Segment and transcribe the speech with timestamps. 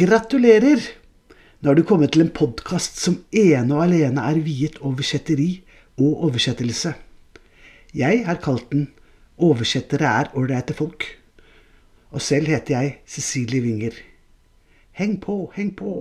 [0.00, 0.80] Gratulerer!
[1.60, 5.48] Nå har du kommet til en podkast som ene og alene er viet oversetteri
[6.00, 6.94] og oversettelse.
[7.92, 8.86] Jeg har kalt den
[9.36, 11.04] 'Oversettere er ålreite folk'.
[12.12, 13.92] Og selv heter jeg Cecilie Winger.
[14.92, 15.92] Heng på, heng på!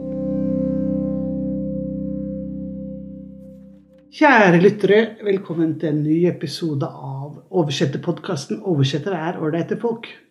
[4.16, 10.29] Kjære lyttere, velkommen til en ny episode av Oversetterpodkasten 'Oversettere er ålreite folk'.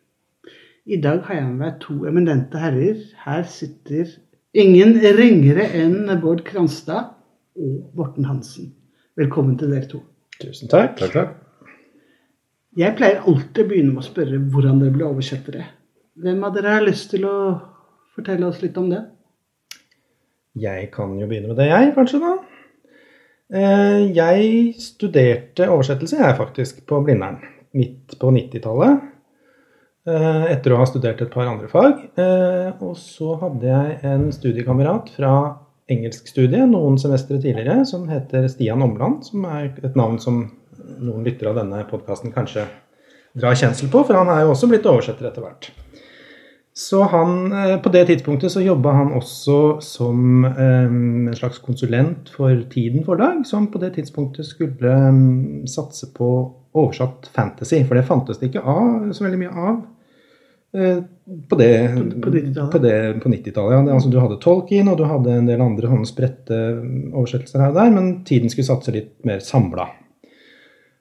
[0.88, 3.00] I dag har jeg med meg to eminente herrer.
[3.20, 4.08] Her sitter
[4.56, 7.10] ingen ringere enn Bård Kranstad
[7.60, 8.70] og Morten Hansen.
[9.20, 10.00] Velkommen til dere to.
[10.40, 10.94] Tusen takk.
[10.96, 11.34] takk, takk.
[12.78, 15.66] Jeg pleier alltid å begynne med å spørre hvordan dere ble oversettere.
[16.24, 17.36] Hvem av dere har lyst til å
[18.16, 19.02] fortelle oss litt om det?
[20.56, 22.32] Jeg kan jo begynne med det, jeg, kanskje, da.
[23.52, 27.42] Eh, jeg studerte oversettelse, jeg, faktisk, på Blindern.
[27.76, 29.17] Midt på 90-tallet.
[30.08, 32.04] Eh, etter å ha studert et par andre fag.
[32.16, 35.32] Eh, og så hadde jeg en studiekamerat fra
[35.92, 40.46] engelskstudiet noen semestre tidligere som heter Stian Omland, som er et navn som
[41.02, 42.64] noen lyttere av denne podkasten kanskje
[43.38, 45.68] drar kjensel på, for han er jo også blitt oversetter etter hvert.
[46.78, 52.54] Så han, eh, På det tidspunktet så jobba han også som en slags konsulent for
[52.70, 57.84] Tiden forlag, som på det tidspunktet skulle satse på oversatt fantasy.
[57.84, 59.84] For det fantes det ikke av, så veldig mye av
[60.72, 62.72] på det på, 90-tallet.
[62.72, 63.94] På, det, på 90-tallet, ja.
[63.94, 66.58] Altså, du hadde Tolkien, og du hadde en del andre sånne spredte
[67.16, 69.88] oversettelser her og der, men tiden skulle satse litt mer samla.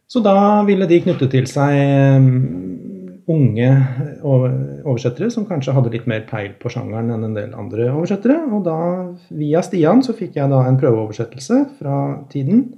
[0.08, 1.76] Så da ville de knytte til seg
[2.16, 2.30] um,
[3.28, 3.70] unge
[4.24, 8.40] oversettere som kanskje hadde litt mer peil på sjangeren enn en del andre oversettere.
[8.48, 8.78] Og da,
[9.36, 11.98] via Stian, så fikk jeg da en prøveoversettelse fra
[12.32, 12.70] tiden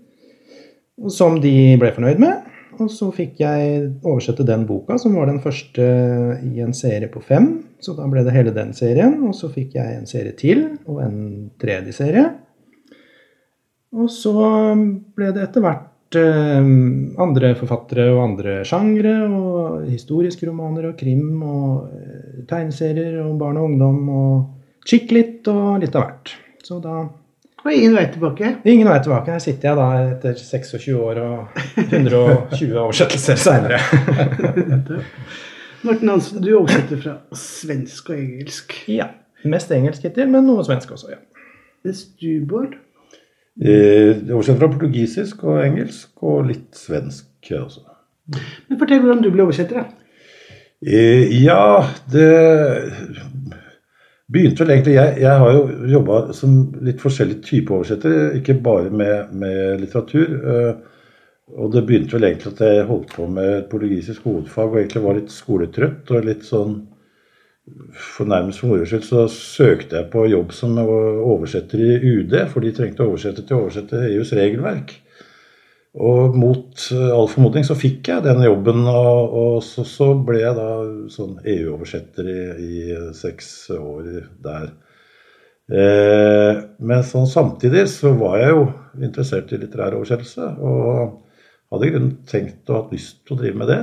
[1.14, 2.50] som de ble fornøyd med.
[2.80, 5.86] Og så fikk jeg oversette den boka, som var den første
[6.46, 7.52] i en serie på fem.
[7.84, 9.18] Så da ble det hele den serien.
[9.28, 11.20] Og så fikk jeg en serie til, og en
[11.60, 12.26] tredje serie.
[14.00, 14.34] Og så
[15.18, 16.70] ble det etter hvert eh,
[17.20, 23.60] andre forfattere og andre sjangre, og historiske romaner og krim og eh, tegneserier og barn
[23.60, 26.36] og ungdom og chick litt og litt av hvert.
[26.64, 27.02] Så da
[27.66, 28.52] og ingen vei tilbake?
[28.66, 29.36] Ingen vei tilbake.
[29.36, 33.80] Her sitter jeg da etter 26 år og 120 oversettelser seinere.
[35.86, 38.76] Morten Hansen, du oversetter fra svensk og engelsk.
[38.92, 39.12] Ja.
[39.48, 41.22] Mest engelsk hittil, men noe svensk også, ja.
[41.88, 42.76] Mens du, Bård?
[43.60, 47.86] Eh, oversetter fra portugisisk og engelsk og litt svensk også.
[48.70, 50.10] Men Fortell hvordan du ble oversetter, da.
[50.80, 52.28] Eh, ja, det
[54.30, 58.94] begynte vel egentlig Jeg, jeg har jo jobba som litt forskjellig type oversetter, ikke bare
[58.94, 60.38] med, med litteratur.
[60.46, 61.00] Uh,
[61.58, 65.18] og det begynte vel egentlig at jeg holdt på med portugisisk hovedfag og egentlig var
[65.18, 66.76] litt skoletrøtt og litt sånn
[67.94, 72.74] fornærmest for moro skyld, så søkte jeg på jobb som oversetter i UD, for de
[72.74, 74.96] trengte oversetter oversette til å oversette EUs regelverk.
[75.98, 80.44] Og mot eh, all formodning så fikk jeg den jobben, og, og så, så, ble
[80.44, 80.68] jeg da
[81.10, 82.84] sånn EU-oversetter i, i,
[83.18, 84.12] seks år
[84.44, 84.70] der.
[85.70, 88.68] Eh, men sånn samtidig så var jeg jo
[89.02, 91.18] interessert i litterær oversettelse, og
[91.74, 93.82] hadde i grunnen tenkt og hatt lyst til å drive med det.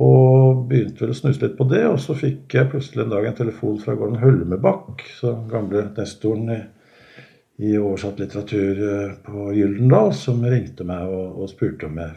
[0.00, 3.28] Og begynte vel å snuse litt på det, og så fikk jeg plutselig en dag
[3.28, 5.04] en telefon fra Gordon Hølmebakk,
[5.52, 6.60] gamle nestoren i
[7.60, 12.14] i oversatt litteratur eh, på Gyldendal, som ringte meg og, og, spurte om jeg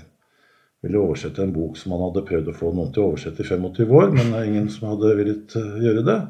[0.83, 3.49] ville oversette en bok som han hadde prøvd å få noen til å oversette i
[3.49, 6.21] 25 år, men ingen som hadde villet eh, gjøre det.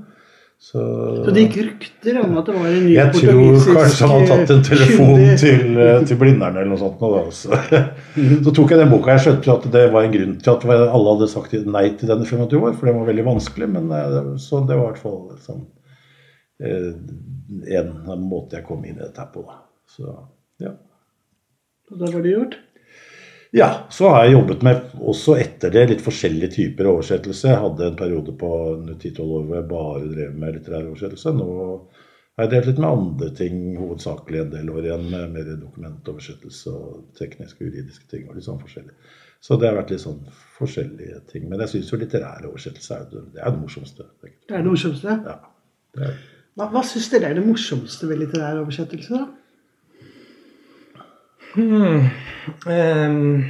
[0.63, 4.13] Så, så det gikk rykter om at det var en ny jeg tror kanskje han
[4.13, 7.03] hadde tatt en telefon til, eh, til Blindern eller noe sånt.
[7.03, 7.59] Da, så.
[8.47, 8.53] så.
[8.55, 9.17] tok jeg den boka.
[9.17, 12.23] Jeg skjønte at det var en grunn til at alle hadde sagt nei til den
[12.23, 13.69] i 25 år, for det var veldig vanskelig.
[13.75, 13.93] Men
[14.41, 15.65] så det var i hvert fall sånn
[16.63, 19.43] en måte jeg kom inn i dette på.
[19.89, 20.13] Så,
[20.63, 20.73] ja.
[21.91, 22.59] Og da var det gjort?
[23.53, 23.69] Ja.
[23.89, 27.51] Så har jeg jobbet med også etter det litt forskjellige typer oversettelse.
[27.51, 28.53] Jeg hadde en periode på
[28.95, 31.35] 10-12 år hvor jeg bare drev med litterær oversettelse.
[31.37, 31.49] Nå
[32.33, 36.73] har jeg delt litt med andre ting, hovedsakelig en del år igjen med mer dokumentoversettelse
[36.73, 38.25] og tekniske og juridiske ting.
[38.25, 38.97] og litt sånn forskjellig.
[39.43, 40.21] Så det har vært litt sånn
[40.57, 41.45] forskjellige ting.
[41.51, 44.07] Men jeg syns jo litterær oversettelse er det, det, er det morsomste.
[44.23, 45.17] Det er det morsomste?
[45.27, 45.37] Ja.
[45.93, 46.21] Det er,
[46.57, 49.25] hva, hva syns dere er det morsomste ved litterær oversettelse, da?
[51.53, 52.07] Hmm.
[52.65, 53.43] Um,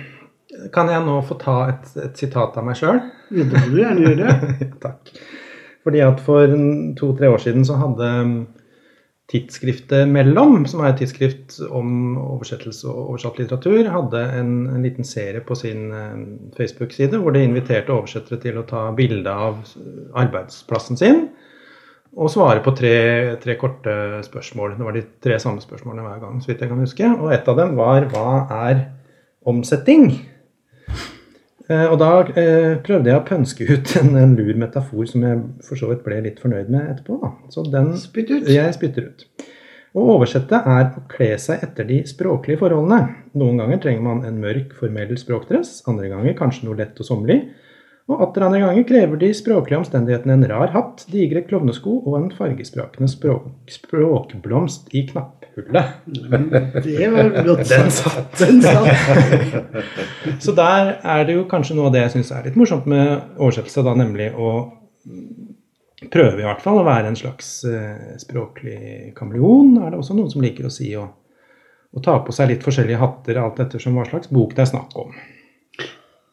[0.75, 2.99] kan jeg nå få ta et, et sitat av meg sjøl?
[3.33, 4.35] Ja, det må du gjerne gjøre.
[4.85, 5.13] Takk.
[5.83, 6.51] Fordi at for
[6.99, 8.09] to-tre år siden så hadde
[9.31, 15.07] tidsskriftet Mellom, som er et tidsskrift om oversettelse og oversatt litteratur, hadde en, en liten
[15.07, 15.89] serie på sin
[16.55, 19.63] Facebook-side hvor de inviterte oversettere til å ta bilde av
[20.19, 21.25] arbeidsplassen sin
[22.13, 22.95] og svare på tre,
[23.41, 23.93] tre, korte
[24.25, 24.75] spørsmål.
[24.77, 27.09] Det var de tre samme spørsmålene hver gang, så vidt jeg kan huske.
[27.17, 28.27] Og et av dem var hva
[28.67, 28.83] er
[29.49, 30.11] omsetting?
[31.71, 35.41] Eh, og da eh, prøvde jeg å pønske ut en, en, lur metafor som jeg
[35.63, 37.17] for så vidt ble litt fornøyd med etterpå.
[37.23, 37.33] Da.
[37.53, 38.49] Så den Spytt ut.
[38.51, 39.27] jeg spytter ut.
[39.93, 43.13] Å oversette er å kle seg etter de språklige forholdene.
[43.37, 47.43] Noen ganger trenger man en mørk, formell språkdress, andre ganger kanskje noe lett og sommerlig.
[48.11, 52.27] Og atter andre ganger krever de språklige omstendighetene en rar hatt, digre klovnesko og en
[52.35, 55.93] fargesprakende språk, språkblomst i knapphullet.
[56.11, 56.49] Mm,
[56.83, 58.35] det var godt Den satt!
[58.41, 59.87] Den satt.
[60.43, 63.37] Så der er det jo kanskje noe av det jeg syns er litt morsomt med
[63.37, 64.51] oversettelse, da, nemlig å
[66.11, 70.31] prøve i hvert fall å være en slags eh, språklig kameleon, er det også noen
[70.33, 70.89] som liker å si.
[70.99, 71.07] Og,
[71.93, 74.99] og ta på seg litt forskjellige hatter alt ettersom hva slags bok det er snakk
[74.99, 75.15] om.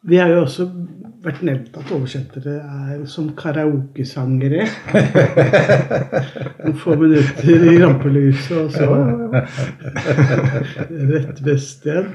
[0.09, 0.65] Vi er jo også
[1.21, 4.65] vært nevnt at oversettere er som karaokesangere.
[6.63, 8.87] Noen få minutter i rampelyset, og så
[11.11, 12.09] rett vest igjen.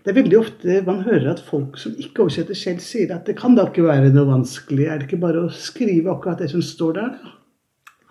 [0.00, 3.36] Det er veldig ofte man hører at folk som ikke oversetter selv, sier at det
[3.40, 4.88] kan da ikke være noe vanskelig.
[4.88, 7.12] Er det ikke bare å skrive akkurat det som står der?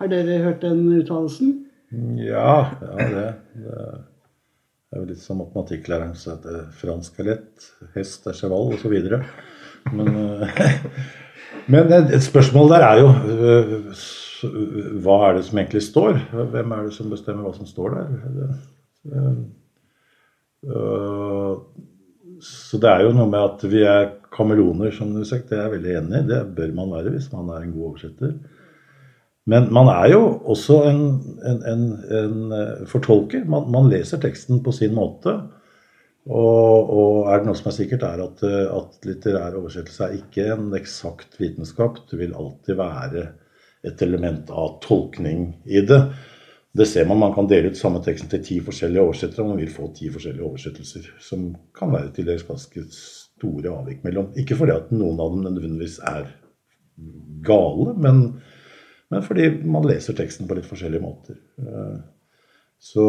[0.00, 1.56] Har dere hørt den uttalelsen?
[2.22, 3.26] Ja, ja det,
[3.58, 3.88] det
[4.90, 8.96] er jo litt som matematikklæreren sa at eh, fransk er lett, hest er cheval osv.
[9.94, 10.64] Men, eh,
[11.72, 13.76] men et spørsmål der er jo eh,
[15.04, 16.18] hva er det som egentlig står?
[16.32, 18.06] Hvem er det som bestemmer hva som står der?
[22.40, 25.50] Så det er jo noe med at vi er kameleoner, som du sagt.
[25.50, 26.28] Det er jeg veldig enig i.
[26.30, 28.32] Det bør man være hvis man er en god oversetter.
[29.50, 30.20] Men man er jo
[30.52, 31.00] også en,
[31.48, 31.86] en, en,
[32.20, 33.42] en fortolker.
[33.50, 35.34] Man, man, leser teksten på sin måte.
[36.30, 40.50] Og, og, er det noe som er sikkert, er at, at litterær oversettelse er ikke
[40.54, 42.02] en eksakt vitenskap.
[42.10, 43.24] Det vil alltid være
[43.88, 46.02] et element av tolkning i det.
[46.76, 47.18] Det ser man.
[47.18, 50.10] Man kan dele ut samme teksten til ti forskjellige oversettere, og man vil få ti
[50.12, 51.08] forskjellige oversettelser.
[51.24, 54.30] Som kan være til dels ganske store avvik mellom.
[54.38, 56.28] Ikke fordi at noen av dem nødvendigvis er
[57.46, 58.22] gale, men,
[59.10, 61.38] men fordi man leser teksten på litt forskjellige måter.
[62.80, 63.06] Så,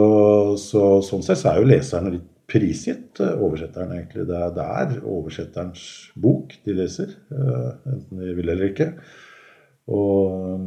[0.59, 4.25] så sånn sett så er jo leserne litt prisgitt oversetteren, egentlig.
[4.27, 5.83] Det er, det er oversetterens
[6.19, 8.89] bok de leser, enten de vil eller ikke.
[9.91, 10.65] Og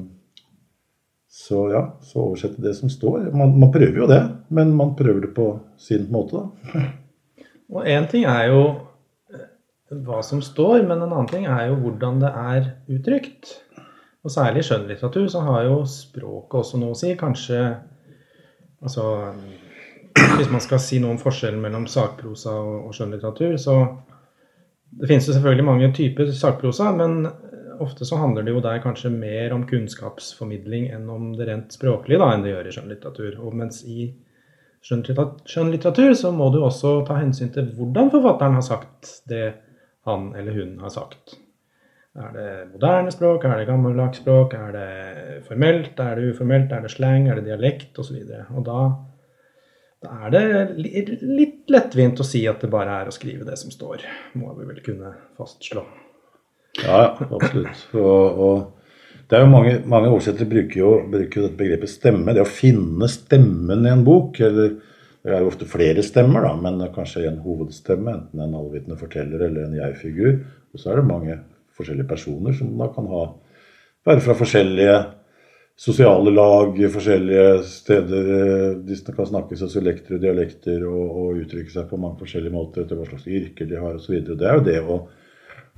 [1.35, 3.29] så ja, så oversette det som står.
[3.35, 4.23] Man, man, prøver jo det,
[4.55, 5.49] men man prøver det på
[5.83, 6.85] sin måte, da.
[7.75, 8.61] Og én ting er jo
[9.33, 9.47] eh,
[10.07, 13.55] hva som står, men en annen ting er jo hvordan det er uttrykt.
[14.25, 17.13] Og særlig i skjønnlitteratur så har jo språket også noe å si.
[17.21, 17.61] Kanskje
[18.85, 19.33] Altså
[20.37, 23.77] Hvis man skal si noe om forskjellen mellom sakprosa og skjønnlitteratur, så
[25.01, 27.25] Det finnes jo selvfølgelig mange typer sakprosa, men
[27.83, 32.21] ofte så handler det jo der kanskje mer om kunnskapsformidling enn om det rent språklige
[32.23, 33.41] da, enn det gjør i skjønnlitteratur.
[33.43, 34.07] Og mens i
[34.85, 39.49] skjønnlitteratur så må du også ta hensyn til hvordan forfatteren har sagt det
[40.07, 41.41] han eller hun har sagt.
[42.15, 46.85] Er det moderne språk, er det gammeldags språk, er det formelt, er det uformelt, er
[46.85, 47.91] det slang, er det dialekt.
[47.99, 48.15] Og, så
[48.55, 48.85] og da,
[50.05, 50.45] da er det
[50.79, 54.07] litt lettvint å si at det bare er å skrive det som står,
[54.39, 55.83] må vi vel kunne fastslå.
[56.85, 57.83] Ja, absolutt.
[57.99, 62.35] Og, og det er jo mange, mange oversettere bruker jo, bruker jo dette begrepet stemme.
[62.37, 64.39] Det å finne stemmen i en bok.
[64.39, 64.77] eller
[65.25, 68.15] Det er jo ofte flere stemmer, da, men kanskje en hovedstemme.
[68.21, 70.39] Enten en allvitende forteller eller en jeg-figur.
[70.75, 71.39] Og så er det mange
[71.77, 73.27] forskjellige personer som da kan ha
[74.05, 74.97] være fra forskjellige
[75.81, 78.29] sosiale lag, forskjellige steder.
[78.87, 83.01] De kan snakke sosiolekter og dialekter og, og, uttrykke seg på mange forskjellige måter etter
[83.01, 84.21] hva slags yrker de har osv.
[84.23, 84.99] Det er jo det å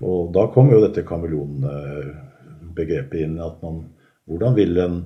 [0.05, 3.39] og da kommer jo dette kameleonbegrepet inn.
[3.41, 3.89] at man,
[4.29, 5.05] Hvordan vil en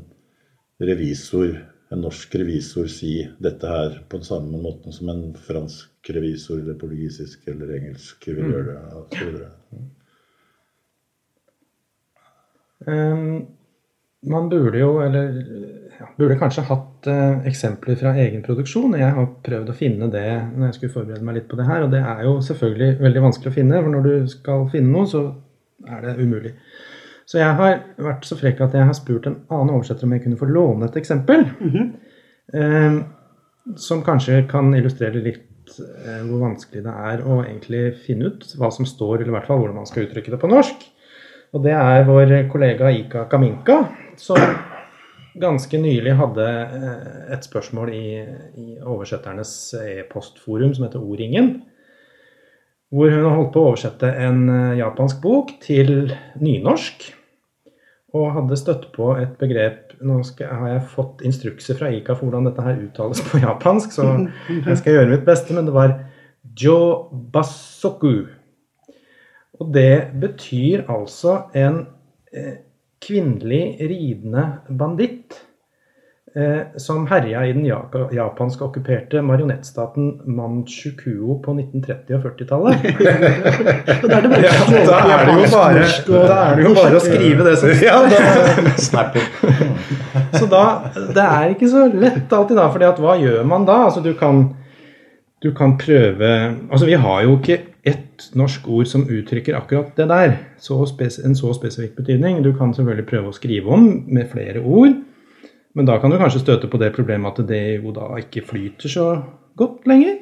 [0.80, 6.58] revisor, en norsk revisor si dette her på den samme måten som en fransk revisor
[6.58, 8.50] eller portugisisk eller engelsk vil mm.
[8.50, 8.72] gjøre
[9.38, 9.50] det?
[9.70, 9.90] Um,
[12.86, 15.34] man burde jo, eller
[16.00, 18.96] ja, burde kanskje hatt eh, eksempler fra egen produksjon.
[18.98, 21.84] Jeg har prøvd å finne det når jeg skulle forberede meg litt på det her.
[21.84, 25.08] Og det er jo selvfølgelig veldig vanskelig å finne, for når du skal finne noe,
[25.08, 25.26] så
[25.88, 26.54] er det umulig.
[27.30, 30.24] Så jeg har vært så frekk at jeg har spurt en annen oversetter om jeg
[30.24, 31.46] kunne få låne et eksempel.
[31.60, 31.90] Mm -hmm.
[32.54, 33.02] eh,
[33.76, 38.70] som kanskje kan illustrere litt eh, hvor vanskelig det er å egentlig finne ut hva
[38.72, 40.89] som står, eller i hvert fall hvordan man skal uttrykke det på norsk.
[41.50, 43.80] Og det er vår kollega Ika Kaminka,
[44.20, 44.38] som
[45.40, 48.06] ganske nylig hadde eh, et spørsmål i,
[48.58, 51.52] i oversetternes e-postforum som heter O-ringen.
[52.90, 57.14] Hvor hun har holdt på å oversette en eh, japansk bok til nynorsk.
[58.10, 62.26] og hadde støtt på et begrep Nå skal, har jeg fått instrukser fra Ika for
[62.26, 64.06] hvordan dette her uttales på japansk, så
[64.70, 65.92] jeg skal gjøre mitt beste, men det var
[66.56, 68.24] jobasoku.
[69.60, 71.86] Og det betyr altså en
[72.32, 72.58] eh,
[73.00, 74.44] kvinnelig ridende
[74.78, 75.36] banditt
[76.36, 82.86] eh, som herja i den japansk okkuperte marionettstaten Manchukuo på 1930- og 40-tallet.
[84.00, 84.54] Da er Ja,
[84.86, 87.98] da er det jo bare, da er det jo bare å skrive det som Ja,
[88.08, 89.28] da snapper.
[90.38, 90.64] Så da,
[90.94, 93.80] det er ikke så lett alltid da, For hva gjør man da?
[93.88, 94.44] Altså du kan,
[95.40, 96.30] du kan prøve
[96.70, 100.34] Altså vi har jo ikke ett norsk ord som uttrykker akkurat det der.
[100.60, 100.76] Så
[101.24, 102.42] en så spesifikk betydning.
[102.44, 104.98] Du kan selvfølgelig prøve å skrive om med flere ord.
[105.74, 108.92] Men da kan du kanskje støte på det problemet at det jo da ikke flyter
[108.92, 109.06] så
[109.56, 110.18] godt lenger.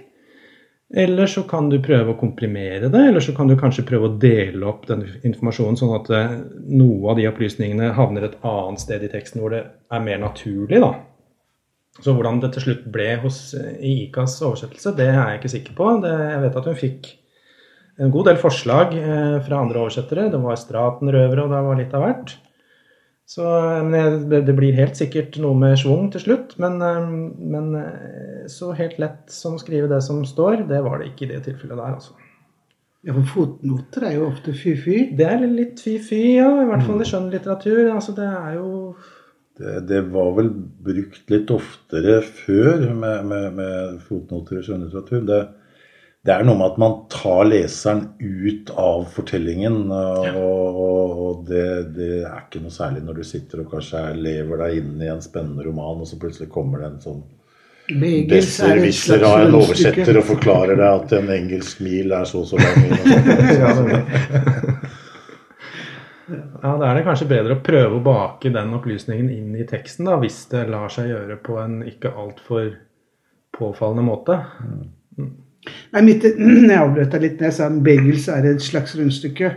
[0.94, 4.14] Eller så kan du prøve å komprimere det, eller så kan du kanskje prøve å
[4.20, 6.38] dele opp den informasjonen sånn at eh,
[6.80, 10.80] noe av de opplysningene havner et annet sted i teksten hvor det er mer naturlig.
[10.80, 10.94] da.
[12.04, 13.38] Så hvordan det til slutt ble hos,
[13.82, 15.88] i ICAs oversettelse, det er jeg ikke sikker på.
[16.04, 17.08] Det, jeg vet at hun fikk
[17.98, 20.28] en god del forslag eh, fra andre oversettere.
[20.30, 22.36] Det var Straten-røvere, og det var litt av hvert.
[23.28, 23.98] Så eh, men
[24.30, 26.54] jeg- det blir helt sikkert noe med schwung til slutt.
[26.62, 27.10] Men, eh,
[27.56, 31.26] men eh, så helt lett som å skrive det som står, det var det ikke
[31.26, 32.14] i det tilfellet der, altså.
[33.06, 35.16] Ja, for fotnoter er jo ofte fy-fy.
[35.18, 36.48] Det er litt fy-fy, ja.
[36.62, 37.84] I hvert fall i skjønnlitteratur.
[37.94, 38.70] Altså, det er jo
[39.58, 40.50] Det, det var vel
[40.86, 45.24] brukt litt oftere før med, med, med fotnoter i skjønnlitteratur.
[45.26, 45.40] Det,
[46.26, 49.80] det er noe med at man tar leseren ut av fortellingen.
[49.90, 54.22] Og, og, og det, det er ikke noe særlig når du sitter og kanskje er-
[54.28, 57.26] lever deg inn i en spennende roman, og så plutselig kommer det en sånn
[57.88, 62.50] er besserwisser av en oversetter og forklarer deg at en engelsk mil er så og
[62.50, 62.84] så lang.
[66.62, 70.08] Ja, Da er det kanskje bedre å prøve å bake den opplysningen inn i teksten,
[70.08, 72.72] da, hvis det lar seg gjøre på en ikke altfor
[73.54, 74.40] påfallende måte.
[75.18, 76.26] Nei, mitt,
[76.70, 79.52] jeg avbrøt deg litt når jeg sa bagels er et slags rundstykke.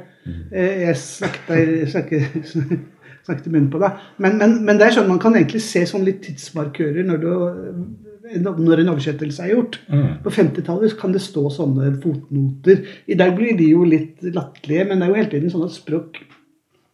[0.53, 1.89] Eh, Jeg snakket,
[3.25, 3.98] snakket, i munnen på deg.
[4.22, 8.46] Men, men, men det er sånn man kan egentlig se sånn litt tidsmarkører når, du,
[8.62, 9.79] når en oversettelse er gjort.
[10.25, 12.86] På 50-tallet kan det stå sånne fotnoter.
[13.10, 15.77] I dag blir de jo litt latterlige, men det er jo hele tiden sånn at
[15.77, 16.22] språk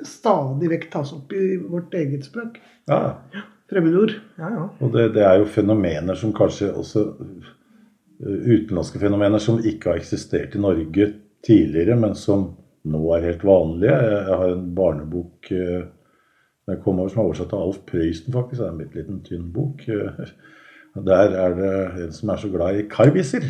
[0.06, 2.60] stadig vekk tas opp i vårt eget språk.
[2.90, 3.18] Ja,
[3.68, 4.14] Fremmedord.
[4.40, 4.66] Ja, ja.
[4.80, 7.54] Og det, det er jo fenomener som kanskje også uh,
[8.24, 11.12] Utenlandske fenomener som ikke har eksistert i Norge
[11.46, 12.50] tidligere, men som
[12.88, 13.98] nå er helt vanlige.
[13.98, 15.84] Jeg har en barnebok uh,
[16.68, 18.60] jeg kom over som er oversatt av Alf Prøysen, faktisk.
[18.60, 19.86] Det er en bitte liten, tynn bok.
[19.88, 20.28] Uh,
[21.06, 23.46] Der er det en som er så glad i karbiser.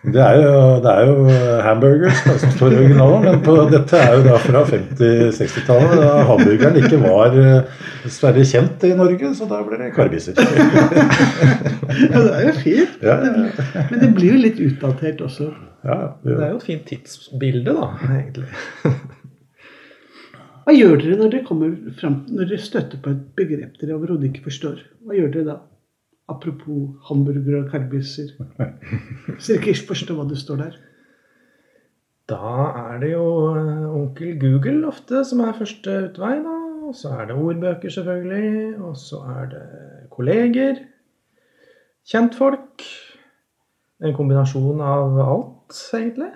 [0.00, 1.24] Det er jo, det er jo
[1.60, 6.22] hamburgers da, som står i originalen, men på, dette er jo da fra 50-60-tallet, da
[6.30, 7.58] hamburgeren ikke var sverre
[8.06, 10.40] dessverre kjent i Norge, så da ble det karbiser.
[11.90, 13.00] Ja, det er jo fint.
[13.04, 15.50] Ja, ja, Men det blir jo litt utdatert også.
[15.84, 18.46] ja, Det er jo et fint tidsbilde, da, egentlig.
[20.64, 24.30] Hva gjør dere når dere kommer fram, når dere støtter på et begrep dere overhodet
[24.30, 24.80] ikke forstår?
[25.04, 25.58] Hva gjør dere da?
[26.30, 28.30] Apropos hamburgere og karbiser.
[29.34, 30.78] Hvis dere ikke forstår hva det står der.
[32.30, 32.54] Da
[32.94, 33.26] er det jo
[33.58, 36.56] eh, onkel Google ofte som er første utvei, da.
[36.90, 38.78] Og så er det ordbøker, selvfølgelig.
[38.82, 39.66] Og så er det
[40.14, 40.80] kolleger.
[42.10, 42.86] Kjentfolk.
[44.00, 46.30] En kombinasjon av alt, egentlig.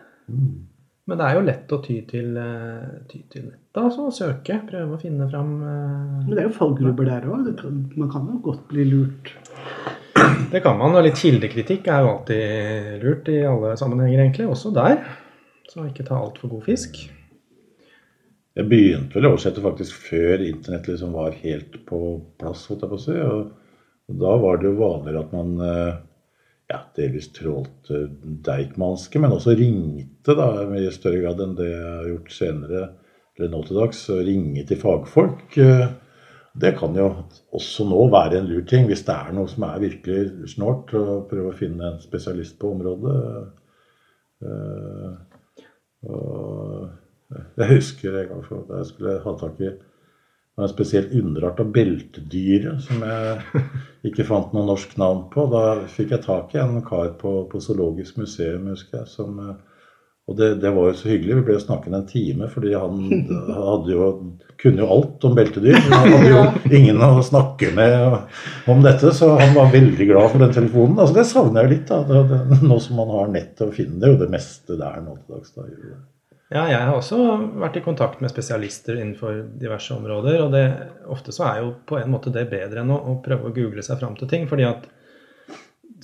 [1.05, 4.07] Men det er jo lett å ty til, eh, ty til nettet, altså.
[4.15, 4.61] Søke.
[4.69, 7.51] Prøve å finne fram eh, Men det er jo fallgruber der òg.
[7.99, 9.35] Man kan jo godt bli lurt.
[10.53, 14.49] Det kan man, og litt kildekritikk er jo alltid lurt i alle sammenhenger, egentlig.
[14.49, 15.03] Også der.
[15.69, 17.03] Så ikke ta altfor god fisk.
[18.55, 22.01] Jeg begynte vel å oversette faktisk før internett liksom var helt på
[22.39, 22.69] plass.
[22.71, 23.53] holdt jeg på å si, og
[24.09, 25.95] og Da var det jo vanligere at man eh,
[26.75, 28.05] ja, delvis trålte
[28.45, 32.87] Deichmanske, men også ringte da, i større grad enn det jeg har gjort senere,
[33.39, 34.01] eller nå til dags.
[34.29, 35.59] Ringe til fagfolk.
[35.59, 35.87] eh,
[36.55, 37.09] Det kan jo
[37.51, 41.25] også nå være en lur ting, hvis det er noe som er virkelig snålt, å
[41.27, 43.17] prøve å finne en spesialist på området.
[44.45, 45.11] Eh,
[47.59, 49.73] jeg husker en gang da jeg skulle ha tak i
[50.55, 53.63] det var en spesiell underart av beltedyret som jeg
[54.07, 55.49] ikke fant noe norsk navn på.
[55.51, 59.11] Da fikk jeg tak i en kar på, på Zoologisk museum, husker jeg.
[59.11, 59.57] Som, eh,
[60.31, 61.41] og det, det var jo så hyggelig.
[61.41, 63.03] Vi ble snakket en time, fordi han
[63.91, 64.13] jo,
[64.63, 65.81] kunne jo alt om beltedyr.
[65.91, 66.47] Han hadde jo
[66.79, 71.01] ingen å snakke med om dette, så han var veldig glad for den telefonen.
[71.03, 71.91] Altså, det savner jeg litt.
[71.91, 75.03] da, Nå som man har nettet og å finne det, er jo det meste der
[75.03, 75.57] nå til dags.
[75.59, 75.67] da.
[76.53, 77.17] Ja, jeg har også
[77.59, 80.43] vært i kontakt med spesialister innenfor diverse områder.
[80.45, 80.65] Og det,
[81.11, 83.83] ofte så er jo på en måte det bedre enn å, å prøve å google
[83.83, 84.45] seg fram til ting.
[84.51, 84.85] fordi at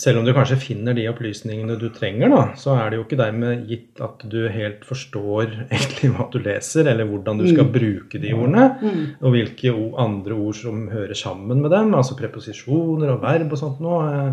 [0.01, 3.19] selv om du kanskje finner de opplysningene du trenger, da, så er det jo ikke
[3.21, 7.75] dermed gitt at du helt forstår egentlig hva du leser, eller hvordan du skal Mm.
[7.75, 9.03] bruke de ordene, Mm.
[9.21, 13.81] og hvilke andre ord som hører sammen med dem, altså preposisjoner og verb og sånt
[13.85, 14.33] noe.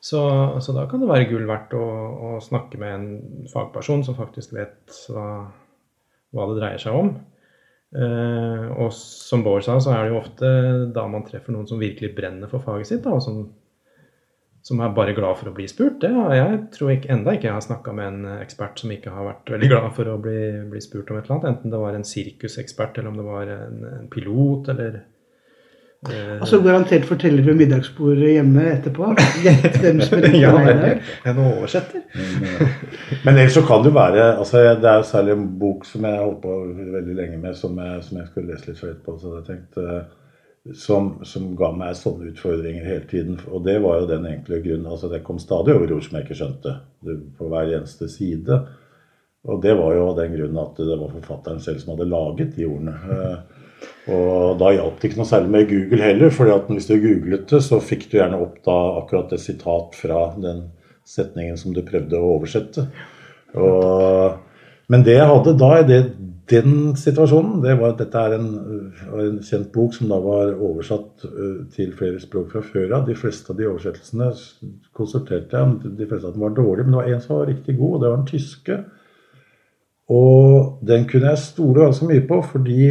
[0.00, 0.20] Så,
[0.64, 4.54] så da kan det være gull verdt å, å snakke med en fagperson som faktisk
[4.56, 5.26] vet hva,
[6.32, 7.10] hva det dreier seg om.
[7.90, 10.50] Eh, og som Bård sa, så er det jo ofte
[10.96, 13.42] da man treffer noen som virkelig brenner for faget sitt, da, og som,
[14.64, 15.98] som er bare glad for å bli spurt.
[16.00, 19.12] Det, har- jeg tror ikke, enda ikke jeg har snakka med en ekspert som ikke
[19.12, 20.38] har vært veldig glad for å bli,
[20.72, 21.50] bli spurt om et eller annet.
[21.52, 25.02] Enten det var en sirkusekspert, eller om det var en, en pilot, eller
[26.08, 29.10] eh, Altså garantert forteller du middagsbordet hjemme etterpå.
[29.44, 30.54] Gjett hvem som er ja,
[31.28, 32.06] en oversetter.
[33.24, 35.84] Men, eh, ellers så kan det jo være altså Det er jo særlig en bok
[35.88, 36.56] som jeg har holdt på
[36.96, 39.86] veldig lenge med, som jeg, som jeg skulle lese litt høyt på, Så jeg tenkte,
[39.96, 43.40] eh, som, som ga meg sånne utfordringer hele tiden.
[43.48, 44.90] Og det var jo den enkle grunnen.
[44.90, 46.76] altså Det kom stadig over ord som jeg ikke skjønte
[47.06, 48.60] det, på hver eneste side.
[49.48, 52.52] Og det var jo av den grunnen at det var forfatteren selv som hadde laget
[52.58, 52.96] de ordene.
[54.10, 57.62] Og da hjalp det ikke noe særlig med Google heller, at hvis du googlet det,
[57.64, 60.68] så fikk du gjerne opp da akkurat et sitat fra den
[61.06, 62.86] setningen som du prøvde å oversette.
[63.58, 64.36] Og,
[64.90, 66.00] men det jeg hadde da i
[66.50, 68.48] den situasjonen, det var at dette er en,
[69.22, 71.26] en kjent bok som da var oversatt
[71.76, 73.04] til flere språk fra før av.
[73.06, 74.32] De fleste av de oversettelsene
[74.96, 77.76] konsulterte jeg, de fleste av dem var dårlige, men det var en som var riktig
[77.78, 78.80] god, og det var den tyske.
[80.10, 82.82] Og den kunne jeg stole ganske mye på, fordi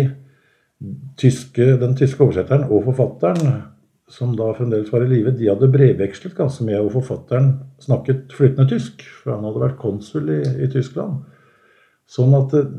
[1.19, 3.59] tyske, den tyske oversetteren og forfatteren,
[4.09, 7.51] som da fremdeles var i live, de hadde brevvekslet ganske mye, og forfatteren
[7.83, 11.21] snakket flytende tysk, for han hadde vært konsul i, i Tyskland.
[12.09, 12.71] Sånn at eh,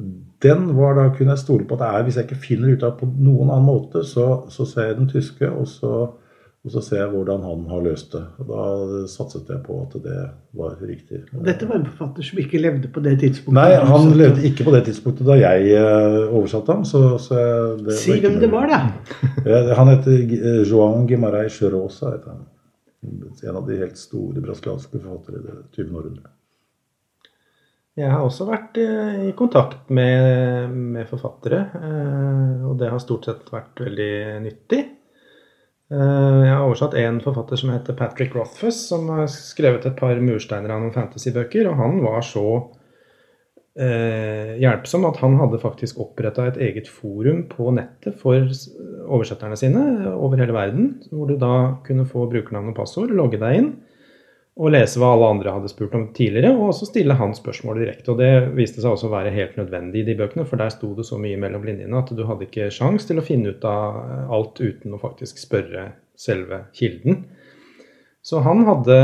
[0.43, 2.87] den var da kunne jeg stole på at det er, hvis jeg ikke finner ut
[2.87, 5.95] av på noen annen måte, så, så ser jeg den tyske, og så,
[6.61, 8.21] og så ser jeg hvordan han har løst det.
[8.43, 8.65] Og da
[9.09, 10.17] satset jeg på at det
[10.59, 11.23] var riktig.
[11.47, 13.57] Dette var en forfatter som ikke levde på det tidspunktet.
[13.57, 16.85] Nei, han levde ikke på det tidspunktet da jeg eh, oversatte ham.
[16.85, 17.39] Så, så
[17.81, 18.83] det Si hvem det var, da.
[19.79, 22.13] Han heter eh, Joan Guimarais Rosa.
[22.19, 22.45] Heter han.
[23.09, 25.97] En av de helt store brasilianske forfattere i det 20.
[25.97, 26.37] århundret.
[27.99, 33.33] Jeg har også vært eh, i kontakt med, med forfattere, eh, og det har stort
[33.33, 34.13] sett vært veldig
[34.45, 34.85] nyttig.
[35.91, 40.21] Eh, Jeg har oversatt en forfatter som heter Patrick Rothfuss, som har skrevet et par
[40.23, 42.45] mursteiner av noen fantasybøker, og han var så
[43.75, 48.47] eh, hjelpsom at han hadde faktisk oppretta et eget forum på nettet for
[49.11, 49.83] oversetterne sine
[50.15, 51.55] over hele verden, hvor du da
[51.87, 53.73] kunne få brukernavn og passord, logge deg inn
[54.59, 58.11] og lese hva alle andre hadde spurt om tidligere, og også stille han spørsmål direkte.
[58.13, 60.91] Og det viste seg også å være helt nødvendig i de bøkene, for der sto
[60.97, 64.01] det så mye mellom linjene at du hadde ikke sjans til å finne ut av
[64.35, 67.23] alt uten å faktisk spørre selve kilden.
[68.23, 68.97] Så han hadde,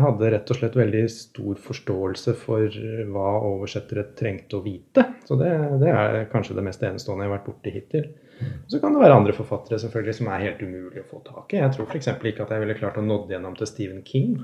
[0.00, 2.78] hadde rett og slett veldig stor forståelse for
[3.12, 5.04] hva oversettere trengte å vite.
[5.28, 5.50] Så det,
[5.82, 8.06] det er kanskje det mest enestående jeg har vært borti hittil.
[8.70, 11.60] Så kan det være andre forfattere selvfølgelig som er helt umulig å få tak i.
[11.60, 12.08] Jeg tror f.eks.
[12.16, 14.38] ikke at jeg ville klart å nådd gjennom til Stephen King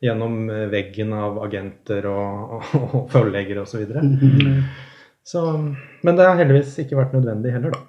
[0.00, 3.84] gjennom eh, veggen av agenter og, og, og forleggere osv.
[3.86, 4.62] Så, Mhm.
[5.24, 5.42] så
[6.02, 7.86] Men det har heldigvis ikke vært nødvendig heller, da.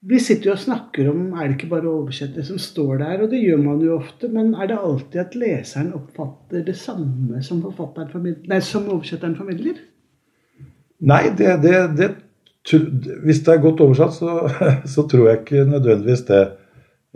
[0.00, 3.28] Vi sitter jo og snakker om er det ikke bare oversettere som står der, og
[3.34, 7.60] det gjør man jo ofte, men er det alltid at leseren oppfatter det samme som,
[8.48, 9.76] nei, som oversetteren formidler?
[11.04, 12.08] Nei, det, det, det,
[13.26, 14.48] hvis det er godt oversatt, så,
[14.94, 16.40] så tror jeg ikke nødvendigvis det.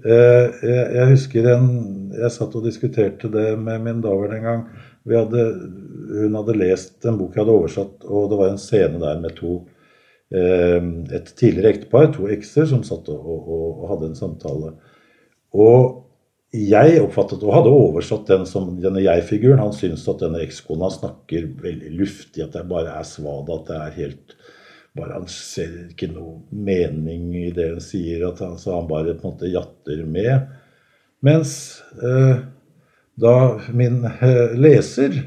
[0.03, 1.69] Eh, Jeg, husker en
[2.15, 4.65] Jeg satt og diskuterte det med min daværende en gang.
[5.11, 5.45] Hadde,
[6.25, 9.35] hun hadde lest en bok jeg hadde oversatt, og det var en scene der med
[9.37, 9.59] to
[10.33, 10.81] eh,
[11.15, 14.73] et tidligere ektepar, to ekser, som satt og, og, og hadde en samtale.
[15.55, 16.01] Og
[16.55, 19.63] jeg oppfattet og hadde oversatt den som denne jeg-figuren.
[19.63, 23.79] Han syns at denne ekskona snakker veldig luftig, at det bare er svada, at det
[23.81, 24.37] er helt
[24.95, 29.17] bare Han ser ikke noe mening i det hun sier, at han, så han bare
[29.17, 30.53] på en måte jatter med.
[31.25, 31.55] Mens
[31.99, 32.45] eh,
[33.21, 33.37] da
[33.73, 35.23] min eh, leser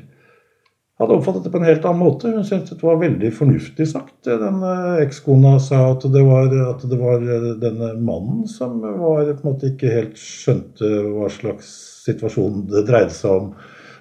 [0.97, 2.32] hadde oppfattet det på en helt annen måte.
[2.34, 4.15] Hun syntes det var veldig fornuftig sagt.
[4.25, 8.80] det Den eh, ekskona sa at det, var, at det var eh, denne mannen som
[8.82, 11.69] var, på en måte ikke helt skjønte hva slags
[12.08, 13.51] situasjon det dreide seg om.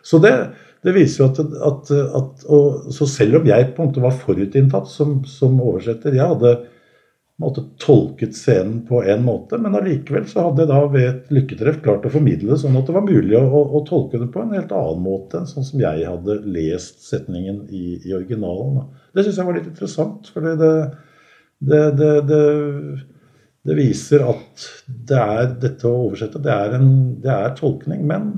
[0.06, 0.34] Så det,
[0.86, 4.14] det viser jo at, at, at og, Så selv om jeg på en måte var
[4.14, 6.56] forutinntatt som, som oversetter Jeg hadde
[7.42, 11.82] måte tolket scenen på en måte, men allikevel så hadde jeg da ved et lykketreff
[11.84, 14.40] klart å formidle det sånn at det var mulig å, å, å, tolke det på
[14.40, 18.86] en helt annen måte enn sånn som jeg hadde lest setningen i, i originalen.
[19.12, 20.70] Det syns jeg var litt interessant, for det,
[21.60, 22.40] det, det, det,
[23.68, 28.08] det viser at det er dette å oversette, det er, en, det er tolkning.
[28.08, 28.32] Men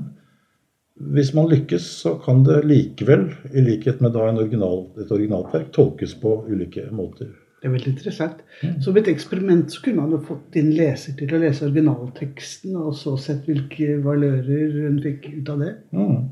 [0.99, 6.15] hvis man lykkes, så kan det likevel, i likhet med original, et originalt verk, tolkes
[6.19, 7.31] på ulike måter.
[7.59, 8.41] Det er veldig interessant.
[8.63, 8.81] Mm.
[8.83, 12.93] Som et eksperiment så kunne man jo fått din leser til å lese originalteksten, og
[12.99, 15.71] så sett hvilke valører hun fikk ut av det.
[15.95, 16.29] Mm.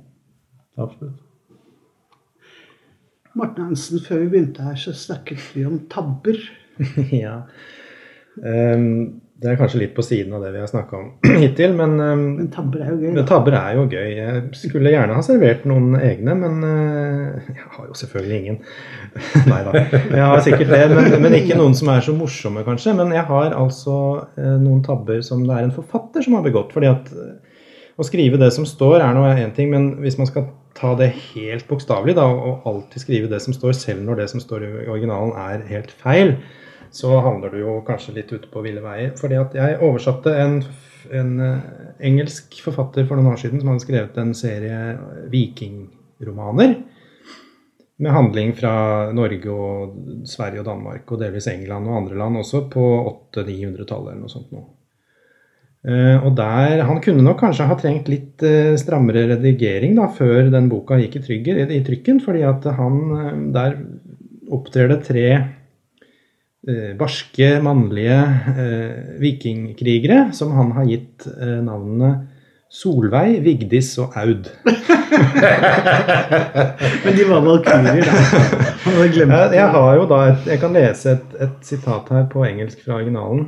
[0.78, 1.24] Absolutt.
[3.38, 6.40] Morten Hansen, før vi begynte her, så snakket vi om tabber.
[7.24, 7.42] ja.
[8.38, 11.10] Um, det er kanskje litt på siden av det vi har snakka om
[11.44, 13.12] hittil, men, um, men tabber er jo gøy.
[13.14, 14.08] Men tabber er jo gøy.
[14.18, 18.60] Jeg skulle gjerne ha servert noen egne, men uh, jeg har jo selvfølgelig ingen.
[19.52, 22.96] Nei da, jeg har sikkert det, men, men, ikke noen som er så morsomme, kanskje.
[22.98, 26.74] Men jeg har altså uh, noen tabber som det er en forfatter som har begått.
[26.74, 27.36] fordi at uh,
[27.98, 31.14] å skrive det som står, er nå én ting, men hvis man skal ta det
[31.32, 35.34] helt bokstavelig og alltid skrive det som står, selv når det som står i originalen
[35.42, 36.40] er helt feil,
[36.92, 39.14] så havner du jo kanskje litt ute på ville veier.
[39.18, 40.60] Fordi at jeg oversatte en,
[41.16, 41.74] en eh,
[42.10, 44.80] engelsk forfatter for noen år siden som hadde skrevet en serie
[45.34, 46.78] vikingromaner.
[47.98, 48.74] Med handling fra
[49.16, 52.84] Norge og Sverige og Danmark og delvis England og andre land også på
[53.34, 54.68] 800-900-tallet eller noe sånt noe.
[55.88, 60.50] Uh, og der, Han kunne nok kanskje ha trengt litt uh, strammere redigering da, før
[60.52, 62.20] den boka gikk i, trygger, i, i trykken.
[62.20, 63.78] fordi at han, uh, der
[64.52, 65.57] opptrer det tre Eh,
[67.00, 68.18] barske, mannlige
[68.60, 72.28] eh, vikingkrigere som han har gitt eh, navnene
[72.68, 74.50] Solveig, Vigdis og Aud.
[77.06, 78.12] Men de var valkyrjer, da.
[79.08, 82.84] Jeg, jeg, har jo da et, jeg kan lese et, et, sitat her på engelsk
[82.84, 83.48] fra originalen.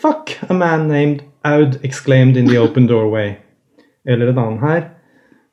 [0.00, 3.34] Fuck a man named Aud exclaimed in the open doorway.
[4.06, 4.82] Eller et annet her.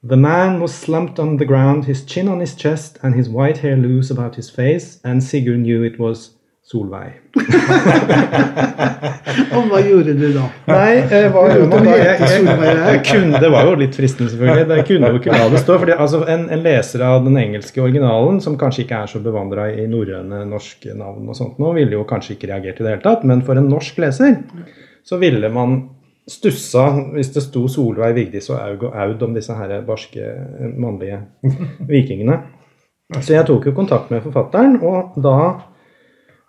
[0.04, 3.58] The man was slumped on the ground, his chin on his chest and his white
[3.58, 6.32] hair loose about his face, and Sigurd knew it was
[6.64, 7.18] Solveig.
[9.56, 10.46] og hva gjorde du da?
[10.70, 11.96] Nei, eh, hva gjorde man da?
[12.00, 14.70] Jeg, jeg, jeg, kunne, det var jo litt fristende, selvfølgelig.
[14.70, 15.76] Det kunne jo ikke la det stå.
[15.82, 19.66] fordi altså, en, en, leser av den engelske originalen, som kanskje ikke er så bevandra
[19.74, 23.06] i norrøne norske navn, og sånt nå, ville jo kanskje ikke reagert i det hele
[23.10, 23.28] tatt.
[23.28, 24.40] Men for en norsk leser
[25.04, 25.76] så ville man
[26.32, 30.32] stussa hvis det sto Solveig, Vigdis og Aug og Aud om disse her barske
[30.80, 31.20] mannlige
[31.92, 32.40] vikingene.
[33.20, 35.34] Så jeg tok jo kontakt med forfatteren, og da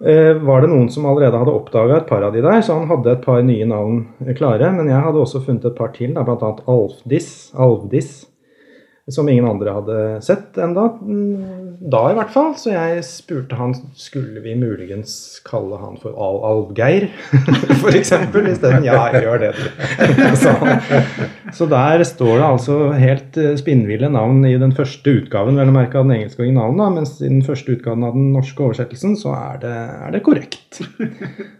[0.05, 3.15] var det noen som allerede hadde oppdaga et par av de der, så han hadde
[3.15, 4.03] et par nye navn
[4.37, 4.69] klare.
[4.75, 6.51] Men jeg hadde også funnet et par til, bl.a.
[6.69, 8.11] Alfdis, Alvdis,
[9.13, 12.55] som ingen andre hadde sett enda, mm, da i hvert fall.
[12.57, 17.11] Så jeg spurte han skulle vi muligens kalle han for Al-Algeir,
[17.83, 18.15] f.eks.
[18.15, 18.87] isteden.
[18.87, 19.53] Ja, gjør det,
[20.45, 20.55] så,
[21.53, 25.77] så, der står det altså helt eh, spinnville navn i den første utgaven vel å
[25.77, 29.19] merke av den engelske originalen, da, mens i den første utgaven av den norske oversettelsen
[29.21, 30.81] så er det, er det korrekt.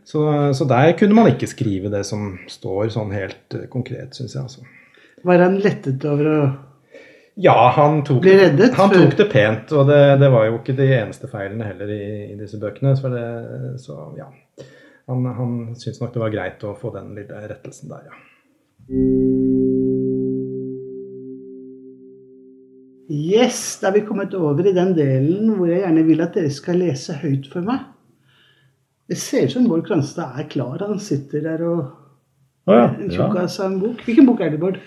[0.09, 0.25] Så,
[0.57, 4.49] så, der kunne man ikke skrive det som står sånn helt eh, konkret, syns jeg.
[4.49, 4.65] altså.
[5.25, 6.39] Var han lettet over å
[7.35, 9.73] ja, han tok, reddet, han tok det pent.
[9.75, 12.95] Og det, det, var jo ikke de eneste feilene heller i, i disse bøkene.
[12.99, 13.25] Så, det,
[13.83, 14.29] så ja.
[15.11, 18.21] Han, han syntes nok det var greit å få den lille rettelsen der, ja.
[23.15, 26.53] Yes, da er vi kommet over i den delen hvor jeg gjerne vil at dere
[26.53, 27.83] skal lese høyt for meg.
[29.11, 30.79] Det ser ut som Bård Kranstad er klar.
[30.81, 32.87] Han sitter der og oh, ja.
[32.89, 34.01] en tjukkas av en bok.
[34.07, 34.81] Hvilken bok er det, Bård?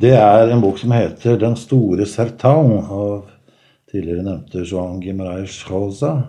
[0.00, 3.26] Det er en bok som heter 'Den store Sertan' av
[3.92, 6.22] tidligere nevnte Joan Gimaraes Rosa.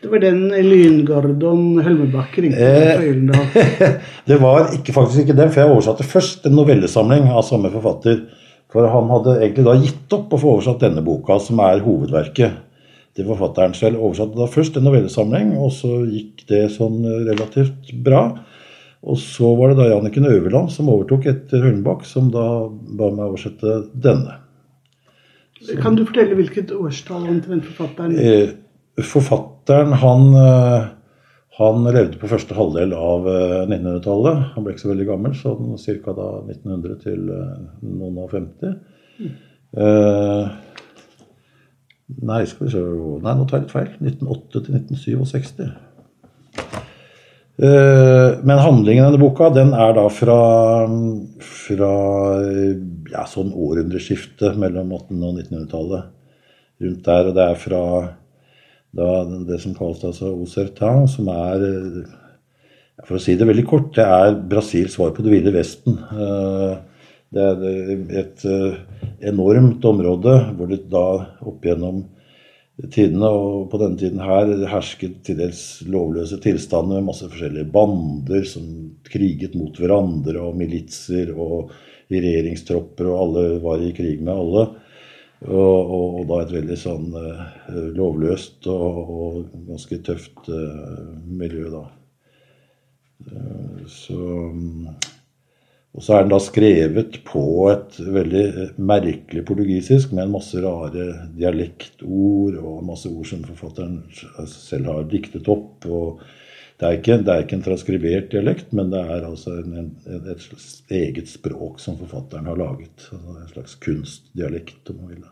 [0.00, 3.92] Det var den Lyngardon Helmebakk ringte eh,
[4.28, 8.24] Det var ikke, faktisk ikke den, for jeg oversatte først en novellesamling av samme forfatter.
[8.72, 12.56] For han hadde egentlig da gitt opp å få oversatt denne boka, som er hovedverket
[13.12, 14.00] til forfatteren selv.
[14.00, 18.24] Oversatte da først en novellesamling, og så gikk det sånn relativt bra.
[19.02, 23.32] Og så var det da Janniken Øverland som overtok etter Høllenbakk, som da ba meg
[23.32, 24.38] oversette denne.
[25.62, 28.54] Så, kan du fortelle hvilket årstall omtrent forfatteren eh,
[29.02, 30.88] Forfatteren han, eh,
[31.58, 33.28] han, levde på første halvdel av
[33.68, 34.32] 1900-tallet.
[34.32, 36.16] Eh, han ble ikke så veldig gammel, sånn ca.
[36.18, 37.54] da 1900 til eh,
[37.86, 38.74] noen og 50.
[39.22, 39.32] Mm.
[39.86, 40.50] Eh,
[42.28, 43.94] nei, skal vi se Nei, nå tar jeg litt feil.
[44.02, 45.72] 1908 til 1967.
[47.60, 50.38] Eh, men handlingen i denne boka den er da fra,
[51.44, 51.92] fra
[53.12, 56.10] ja, sånn århundreskiftet mellom 1800- og 1900-tallet.
[56.82, 57.28] Rundt der.
[57.28, 57.82] Og det er fra
[58.92, 59.12] da
[59.48, 61.62] det som kalles altså Osertan, som er
[63.06, 65.96] For å si det veldig kort, det er Brasils svar på Det ville Vesten.
[67.32, 68.44] Det er et
[69.26, 71.06] enormt område hvor det da
[71.40, 72.02] opp gjennom
[72.90, 78.46] tidene, og på denne tiden her hersket til dels lovløse tilstander med masse forskjellige bander
[78.48, 78.66] som
[79.06, 81.72] kriget mot hverandre, og militser og
[82.12, 84.66] regjeringstropper, og alle var i krig med alle.
[85.42, 87.40] Og, og, og da et veldig sånn uh,
[87.96, 91.82] lovløst og, og, ganske tøft uh, miljø, da.
[93.26, 94.20] Uh, så
[95.92, 98.44] og så er den da skrevet på et veldig
[98.80, 103.98] merkelig portugisisk med en masse rare dialektord og masse ord som forfatteren
[104.48, 105.84] selv har diktet opp.
[105.84, 106.22] og
[106.80, 109.92] Det er ikke, det er ikke en transkribert dialekt, men det er altså en, en,
[110.32, 113.10] et eget språk som forfatteren har laget.
[113.12, 115.30] Altså en slags kunstdialekt, om man vil.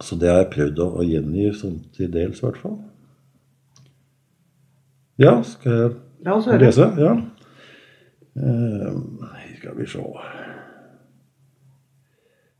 [0.00, 2.80] Så det har jeg prøvd å, å gjengi sånn til dels, i hvert fall.
[5.20, 6.94] Ja, skal jeg lese?
[6.96, 7.18] Ja.
[8.36, 8.92] Uh,
[9.56, 10.02] skal vi se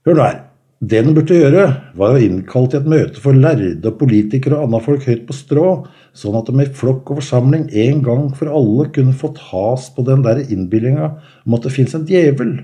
[0.07, 0.37] Hør nå her.
[0.77, 1.63] Det den burde gjøre,
[1.97, 5.71] var å innkalle til et møte for lærde politikere og andre folk høyt på strå,
[6.15, 10.05] sånn at de i flokk og forsamling en gang for alle kunne fått has på
[10.07, 11.09] den der innbillinga
[11.47, 12.59] om at det fins en djevel.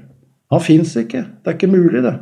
[0.52, 1.24] Han fins ikke.
[1.40, 2.14] Det er ikke mulig, det.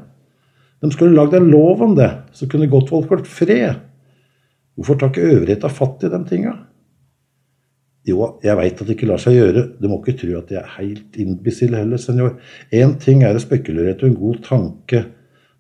[0.80, 3.82] De skulle lagd en lov om det, så kunne godt folk holdt fred.
[4.78, 6.54] Hvorfor tar ikke øvrigheta fatt i de tinga?
[8.08, 9.64] Jo, jeg veit at det ikke lar seg gjøre.
[9.76, 12.38] Du må ikke tro at jeg er helt imbisill heller, senor.
[12.72, 15.02] Én ting er å spekulere etter en god tanke.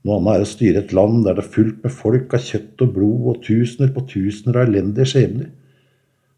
[0.08, 2.84] Noe annet er å styre et land der det er fullt med folk av kjøtt
[2.86, 5.50] og blod og tusener på tusener av elendige skjebner.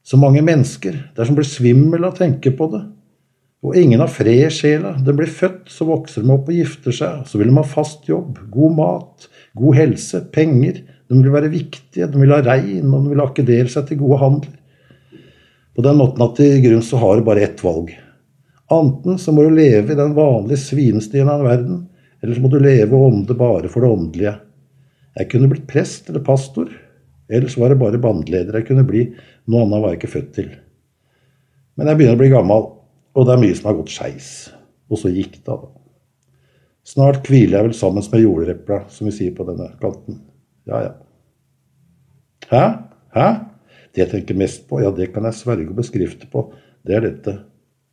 [0.02, 0.96] Så mange mennesker.
[1.14, 2.82] Det er som blir svimmel av å tenke på det.
[3.62, 4.96] Og ingen har fred i sjela.
[5.06, 7.20] Den blir født, så vokser de opp og gifter seg.
[7.30, 10.82] Så vil de ha fast jobb, god mat, god helse, penger.
[11.06, 14.18] De vil være viktige, de vil ha rein, og de vil akkedere seg til gode
[14.24, 14.58] handler.
[15.76, 17.92] På den måten at i grunnen så har du bare ett valg.
[18.72, 21.87] Anten så må du leve i den vanlige svinestien av verden,
[22.22, 24.35] eller så må du leve og ånde bare for det åndelige.
[25.18, 26.70] Jeg kunne blitt prest eller pastor.
[27.32, 29.06] Ellers var det bare bandeleder jeg kunne bli.
[29.48, 30.50] Noe annet var jeg ikke født til.
[31.76, 32.66] Men jeg begynner å bli gammel,
[33.12, 34.32] og det er mye som har gått skeis.
[34.92, 35.72] Og så gikk det, da.
[36.92, 40.20] Snart hviler jeg vel sammen med jorderepla, som vi sier på denne kanten.
[40.68, 40.92] Ja, ja.
[42.50, 42.64] Hæ?
[43.16, 43.28] Hæ?
[43.92, 46.46] Det jeg tenker mest på, ja, det kan jeg sverge og beskrifte på,
[46.87, 47.35] det er dette.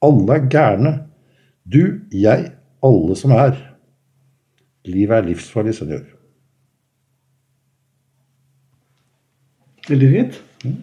[0.06, 0.94] Alle er gærne.
[1.68, 3.58] Du, jeg, alle som er.
[4.88, 6.06] Livet er livsfarlig, senior.
[9.90, 10.40] Veldig fint.
[10.64, 10.80] Mm.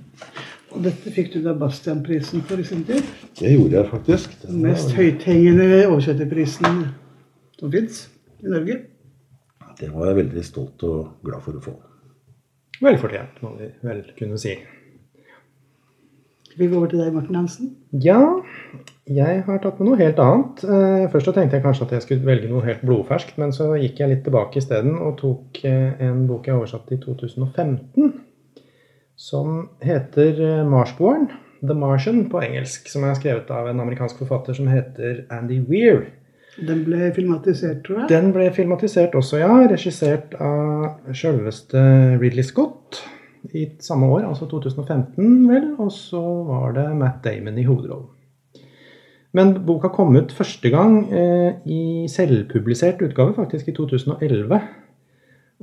[0.77, 3.05] Og dette fikk du da Bastian-prisen for i sin tid?
[3.39, 4.37] Det gjorde jeg faktisk.
[4.43, 4.99] Den mest var...
[5.01, 6.81] høythengende oversetterprisen
[7.57, 8.07] som fins
[8.43, 8.81] i Norge.
[9.81, 11.77] Det var jeg veldig stolt og glad for å få.
[12.83, 14.53] Velfortjent, må vi vel kunne si.
[16.57, 17.73] Vi går over til deg, Morten Hansen.
[18.01, 18.21] Ja,
[19.07, 20.63] jeg har tatt med noe helt annet.
[20.65, 23.75] Eh, først så tenkte jeg kanskje at jeg skulle velge noe helt blodferskt, men så
[23.77, 28.15] gikk jeg litt tilbake isteden og tok eh, en bok jeg oversatte i 2015,
[29.21, 31.29] som heter eh, Marsborn,
[31.61, 36.07] The Martian på engelsk, som er skrevet av en amerikansk forfatter som heter Andy Weir.
[36.57, 38.09] Den ble filmatisert, tror jeg?
[38.15, 39.53] Den ble filmatisert også, ja.
[39.69, 41.85] Regissert av sjølveste
[42.17, 43.03] Ridley Scott
[43.55, 45.73] i samme år, altså 2015, vel.
[45.83, 48.13] Og så var det Matt Damon i hovedrollen.
[49.37, 54.61] Men boka kom ut første gang eh, i selvpublisert utgave, faktisk i 2011.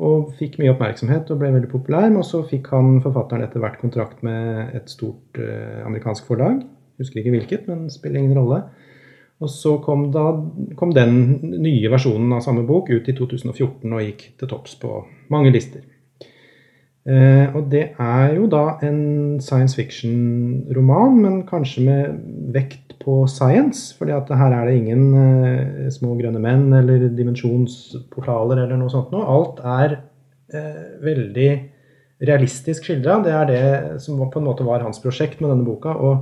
[0.03, 2.09] Og fikk mye oppmerksomhet og ble veldig populær.
[2.13, 6.61] Men så fikk han forfatteren etter hvert kontrakt med et stort eh, amerikansk forlag.
[7.01, 8.61] Husker ikke hvilket, men spiller ingen rolle.
[9.43, 10.27] Og så kom, da,
[10.79, 11.17] kom den
[11.63, 15.01] nye versjonen av samme bok ut i 2014 og gikk til topps på
[15.33, 15.81] mange lister.
[17.03, 22.21] Eh, og det er jo da en science fiction-roman, men kanskje med
[22.55, 23.97] vekt på science.
[23.97, 29.11] fordi at her er det ingen eh, små grønne menn eller dimensjonsportaler eller noe sånt
[29.11, 29.27] noe.
[29.27, 29.97] Alt er
[30.53, 31.51] eh, veldig
[32.23, 33.19] realistisk skildra.
[33.23, 35.91] Det er det som på en måte var hans prosjekt med denne boka.
[35.91, 36.15] å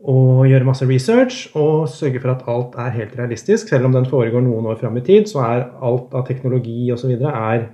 [0.00, 3.68] og gjøre masse research og sørge for at alt er helt realistisk.
[3.68, 7.10] Selv om den foregår noen år fram i tid, så er alt av teknologi osv.
[7.20, 7.66] er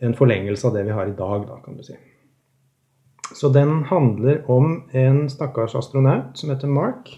[0.00, 1.96] en forlengelse av det vi har i dag, da, kan du si.
[3.34, 7.08] Så den handler om en stakkars astronaut som heter Mark,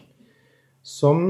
[0.86, 1.24] som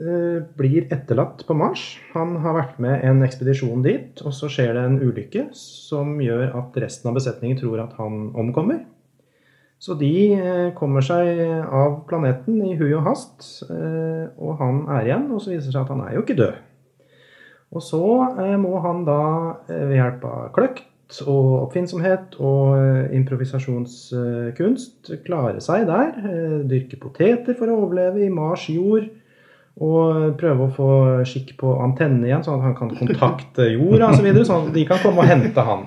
[0.00, 1.84] eh, blir etterlatt på Mars.
[2.14, 6.56] Han har vært med en ekspedisjon dit, og så skjer det en ulykke som gjør
[6.62, 8.84] at resten av besetningen tror at han omkommer.
[9.82, 15.08] Så de eh, kommer seg av planeten i hui og hast, eh, og han er
[15.08, 15.30] igjen.
[15.34, 16.60] Og så viser det seg at han er jo ikke død.
[17.72, 18.02] Og så
[18.36, 19.20] eh, må han da
[19.68, 20.88] eh, ved hjelp av kløkt
[21.28, 25.12] og oppfinnsomhet og eh, improvisasjonskunst.
[25.26, 26.14] Klare seg der.
[26.68, 29.08] Dyrke poteter for å overleve i Mars jord.
[29.82, 30.88] Og prøve å få
[31.24, 34.18] skikk på antenne igjen, sånn at han kan kontakte jorda osv.
[34.18, 35.86] Så videre, sånn at de kan komme og hente han.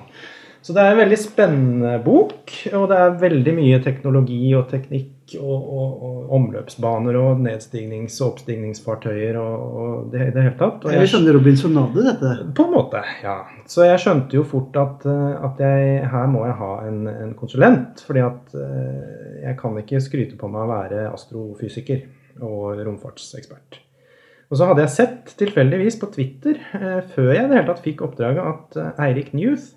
[0.66, 5.12] Så det er en veldig spennende bok, og det er veldig mye teknologi og teknikk
[5.40, 10.84] og, og, og omløpsbaner og nedstignings- og oppstigningsfartøyer og, og det i det hele tatt.
[10.86, 12.34] Og jeg, jeg- skjønner Robinsonade, dette.
[12.54, 13.34] på en måte, ja.
[13.66, 17.34] Så jeg skjønte jo fort at, eh, at jeg, her må jeg ha en, en
[17.38, 18.04] konsulent.
[18.06, 22.06] fordi at eh, jeg kan ikke skryte på meg å være astrofysiker
[22.46, 23.80] og romfartsekspert.
[24.50, 27.82] Og så hadde jeg sett tilfeldigvis på Twitter, eh, før jeg i det hele tatt
[27.82, 29.72] fikk oppdraget, at Eirik Newth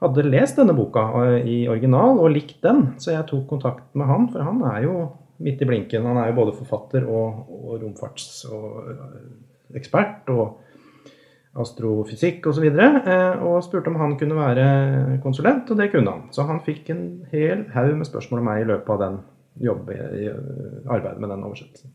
[0.00, 2.78] hadde lest denne boka eh, i original og likt den.
[3.00, 4.94] Så jeg tok kontakt med han, for han er jo
[5.44, 6.08] midt i blinken.
[6.08, 10.44] Han er jo både forfatter og, og romfartsekspert og
[11.60, 12.66] astrofysikk osv.
[12.70, 12.76] Og,
[13.10, 14.64] eh, og spurte om han kunne være
[15.24, 16.22] konsulent, og det kunne han.
[16.34, 19.16] Så han fikk en hel haug med spørsmål om meg i løpet av den
[19.60, 19.94] jobb, i,
[20.88, 21.90] arbeidet med den oversettelsen.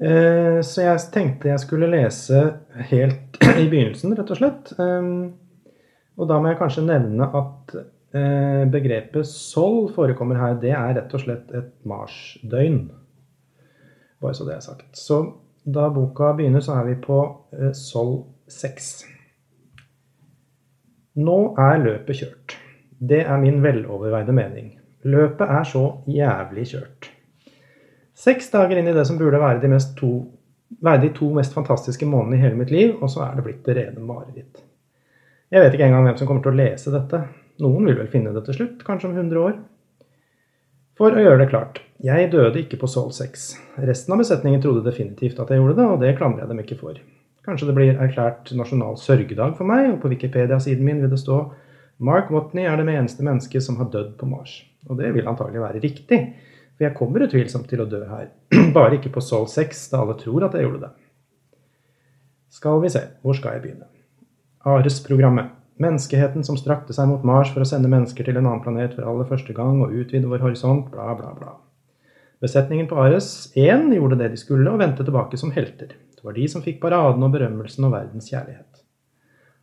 [0.00, 2.38] Eh, Så jeg tenkte jeg skulle lese
[2.92, 3.30] helt
[3.62, 4.64] i begynnelsen, rett og slett.
[6.20, 10.58] Og da må jeg kanskje nevne at eh, begrepet sol forekommer her.
[10.60, 12.82] Det er rett og slett et marsdøgn.
[14.20, 14.90] Bare så det er sagt.
[15.00, 15.22] Så
[15.64, 17.22] da boka begynner, så er vi på
[17.56, 18.18] eh, sol
[18.52, 18.90] 6.
[21.20, 22.58] Nå er løpet kjørt.
[23.00, 24.74] Det er min veloverveide mening.
[25.08, 27.08] Løpet er så jævlig kjørt.
[28.20, 30.10] Seks dager inn i det som burde være de, to,
[30.84, 33.62] være de to mest fantastiske månedene i hele mitt liv, og så er det blitt
[33.64, 34.60] det rene mareritt.
[35.50, 37.18] Jeg vet ikke engang hvem som kommer til å lese dette.
[37.60, 39.56] Noen vil vel finne det til slutt, kanskje om 100 år.
[41.00, 43.48] For å gjøre det klart, jeg døde ikke på Sol 6.
[43.88, 46.78] Resten av besetningen trodde definitivt at jeg gjorde det, og det klandrer jeg dem ikke
[46.78, 47.02] for.
[47.48, 51.42] Kanskje det blir erklært nasjonal sørgedag for meg, og på Wikipedia-siden min vil det stå
[51.98, 54.54] Mark Watney er det eneste mennesket som har dødd på Mars.
[54.86, 56.20] Og det vil antagelig være riktig,
[56.76, 58.30] for jeg kommer utvilsomt til å dø her.
[58.76, 60.94] Bare ikke på Sol 6, da alle tror at jeg gjorde det.
[62.54, 63.90] Skal vi se, hvor skal jeg begynne?
[64.60, 65.46] Ares-programmet.
[65.80, 69.08] Menneskeheten som strakte seg mot Mars for å sende mennesker til en annen planet for
[69.08, 71.54] aller første gang og utvide vår horisont, bla, bla, bla.
[72.44, 75.94] Besetningen på Ares 1 gjorde det de skulle, og vendte tilbake som helter.
[76.12, 78.84] Det var de som fikk paraden og berømmelsen og verdens kjærlighet.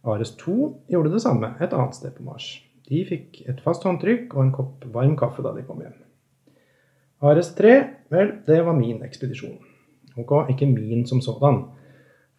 [0.01, 0.57] Ares 2
[0.89, 2.49] gjorde det samme et annet sted på Mars.
[2.89, 5.93] De fikk et fast håndtrykk og en kopp varm kaffe da de kom hjem.
[7.21, 7.77] Ares 3,
[8.10, 9.60] vel, det var min ekspedisjon.
[10.17, 11.67] Ok, ikke min som sådan.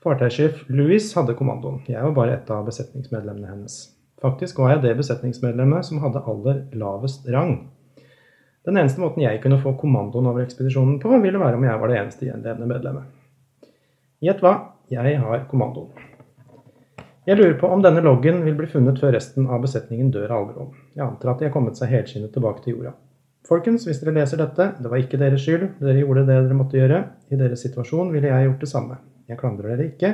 [0.08, 1.82] Fartøysjef Louis hadde kommandoen.
[1.84, 3.74] Jeg var bare et av besetningsmedlemmene hennes.
[4.22, 7.58] Faktisk var jeg det besetningsmedlemmet som hadde aller lavest rang.
[8.64, 11.92] Den eneste måten jeg kunne få kommandoen over ekspedisjonen på, ville være om jeg var
[11.92, 13.10] det eneste gjenlevende medlemmet.
[14.24, 14.54] Gjett hva?
[14.88, 15.92] Jeg har kommandoen.
[17.28, 20.38] Jeg lurer på om denne loggen vil bli funnet før resten av besetningen dør av
[20.38, 20.72] alderdom.
[20.96, 22.94] Jeg antar at de har kommet seg helskinnet tilbake til jorda.
[23.48, 25.68] Folkens, hvis dere leser dette, det var ikke deres skyld.
[25.84, 27.04] Dere gjorde det dere måtte gjøre.
[27.28, 29.00] I deres situasjon ville jeg gjort det samme.
[29.28, 30.12] Jeg klandrer dere ikke,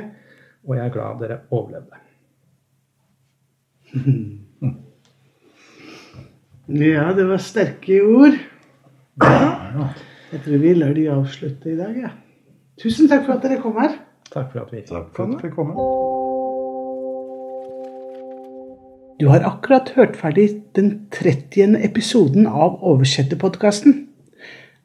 [0.67, 2.01] og jeg er glad dere overlevde.
[6.65, 8.39] Ja, det var sterke ord.
[9.21, 12.09] Jeg tror vi lar de avslutte i dag, ja.
[12.81, 13.93] Tusen takk for at dere kom her.
[14.33, 15.37] Takk for at vi fikk komme.
[15.37, 15.75] at vi kom.
[19.21, 21.77] Du har akkurat hørt ferdig den 30.
[21.85, 24.07] episoden av Oversetterpodkasten.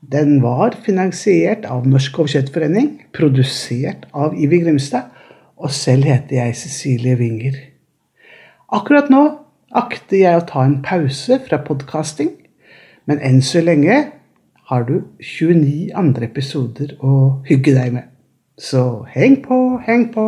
[0.01, 5.11] Den var finansiert av Norsk Kjøttforening, produsert av Ivi Grimstad,
[5.61, 7.59] og selv heter jeg Cecilie Winger.
[8.73, 9.21] Akkurat nå
[9.77, 12.33] akter jeg å ta en pause fra podkasting,
[13.05, 13.99] men enn så lenge
[14.71, 18.09] har du 29 andre episoder å hygge deg med.
[18.57, 20.25] Så heng på, heng på.